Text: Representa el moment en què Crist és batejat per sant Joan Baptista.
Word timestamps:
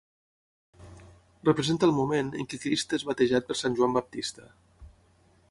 Representa 1.49 1.87
el 1.89 1.93
moment 1.99 2.33
en 2.41 2.49
què 2.55 2.61
Crist 2.65 2.97
és 3.01 3.07
batejat 3.11 3.49
per 3.53 3.59
sant 3.61 3.79
Joan 3.81 3.95
Baptista. 4.01 4.49